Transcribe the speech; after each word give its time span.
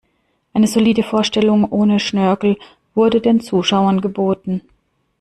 Eine 0.55 0.65
solide 0.65 1.03
Vorstellung 1.03 1.63
ohne 1.63 1.99
Schnörkel 1.99 2.57
wurde 2.95 3.21
den 3.21 3.39
Zuschauern 3.39 4.01
geboten. 4.01 4.61